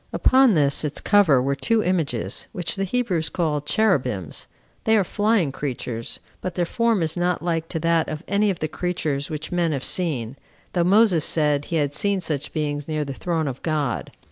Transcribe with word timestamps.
Upon 0.11 0.55
this 0.55 0.83
its 0.83 0.99
cover 0.99 1.39
were 1.43 1.53
two 1.53 1.83
images, 1.83 2.47
which 2.53 2.75
the 2.75 2.85
Hebrews 2.85 3.29
call 3.29 3.61
Cherubims; 3.61 4.47
they 4.83 4.97
are 4.97 5.03
flying 5.03 5.51
creatures, 5.51 6.17
but 6.41 6.55
their 6.55 6.65
form 6.65 7.03
is 7.03 7.15
not 7.15 7.43
like 7.43 7.67
to 7.69 7.79
that 7.81 8.09
of 8.09 8.23
any 8.27 8.49
of 8.49 8.57
the 8.57 8.67
creatures 8.67 9.29
which 9.29 9.51
men 9.51 9.73
have 9.73 9.83
seen, 9.83 10.37
though 10.73 10.83
Moses 10.83 11.23
said 11.23 11.65
he 11.65 11.75
had 11.75 11.93
seen 11.93 12.19
such 12.19 12.51
beings 12.51 12.87
near 12.87 13.05
the 13.05 13.13
throne 13.13 13.47
of 13.47 13.61
God. 13.61 14.11